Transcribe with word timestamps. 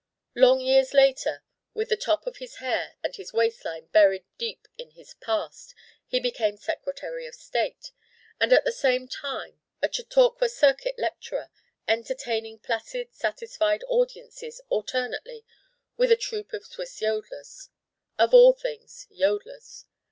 Long 0.33 0.61
years 0.61 0.95
later 0.95 1.43
with 1.75 1.89
the 1.89 1.95
top 1.95 2.25
of 2.25 2.37
his 2.37 2.55
hair 2.55 2.95
and 3.03 3.15
his 3.15 3.33
waistline 3.33 3.85
buried 3.85 4.25
deep 4.39 4.67
in 4.75 4.89
his 4.89 5.13
past 5.13 5.75
he 6.07 6.19
became 6.19 6.57
Secretary 6.57 7.27
of 7.27 7.35
State: 7.35 7.91
and 8.39 8.51
at 8.51 8.63
the 8.65 8.71
same 8.71 9.07
time 9.07 9.61
a 9.79 9.93
Chautauqua 9.93 10.49
Circuit 10.49 10.97
lecturer 10.97 11.51
entertaining 11.87 12.57
placid 12.57 13.13
satisfied 13.13 13.83
audiences 13.89 14.59
alternately 14.69 15.45
with 15.97 16.11
a 16.11 16.17
troupe 16.17 16.51
of 16.51 16.65
Swiss 16.65 16.99
Yodlers. 16.99 17.69
Of 18.17 18.33
all 18.33 18.53
things, 18.53 19.05
yodlers. 19.11 19.85